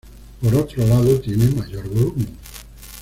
[0.41, 2.35] Por otro lado, tiene mayor volumen.